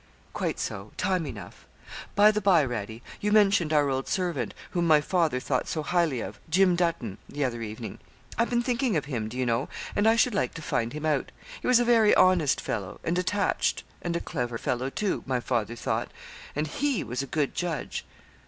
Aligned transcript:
'Quite 0.33 0.59
so 0.59 0.93
time 0.97 1.27
enough. 1.27 1.67
By 2.15 2.31
the 2.31 2.41
bye, 2.41 2.65
Radie, 2.65 3.03
you 3.19 3.31
mentioned 3.31 3.71
our 3.71 3.87
old 3.87 4.07
servant, 4.07 4.55
whom 4.71 4.87
my 4.87 4.99
father 4.99 5.39
thought 5.39 5.67
so 5.67 5.83
highly 5.83 6.21
of 6.21 6.39
Jim 6.49 6.75
Dutton 6.75 7.19
the 7.29 7.45
other 7.45 7.61
evening. 7.61 7.99
I've 8.35 8.49
been 8.49 8.63
thinking 8.63 8.97
of 8.97 9.05
him, 9.05 9.29
do 9.29 9.37
you 9.37 9.45
know, 9.45 9.69
and 9.95 10.07
I 10.07 10.15
should 10.15 10.33
like 10.33 10.55
to 10.55 10.61
find 10.63 10.93
him 10.93 11.05
out. 11.05 11.31
He 11.61 11.67
was 11.67 11.79
a 11.79 11.85
very 11.85 12.15
honest 12.15 12.59
fellow, 12.59 12.99
and 13.03 13.15
attached, 13.19 13.83
and 14.01 14.15
a 14.15 14.19
clever 14.19 14.57
fellow, 14.57 14.89
too, 14.89 15.21
my 15.27 15.39
father 15.39 15.75
thought; 15.75 16.09
and 16.55 16.65
he 16.65 17.03
was 17.03 17.21
a 17.21 17.27
good 17.27 17.53
judge. 17.53 18.03